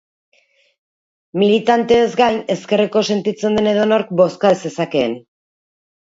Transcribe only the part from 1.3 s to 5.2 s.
Militanteez gain, ezkerreko sentitzen den edonork bozka zezakeen.